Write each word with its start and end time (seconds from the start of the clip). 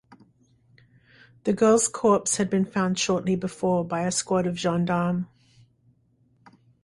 The 1.43 1.53
girl's 1.53 1.87
corpse 1.87 2.37
had 2.37 2.49
been 2.49 2.65
found 2.65 2.97
shortly 2.97 3.35
before 3.35 3.85
by 3.85 4.01
a 4.07 4.11
squad 4.11 4.47
of 4.47 4.57
gendarmes. 4.57 5.27